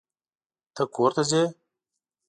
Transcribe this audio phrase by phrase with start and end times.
[0.75, 1.43] ته کورته ځې؟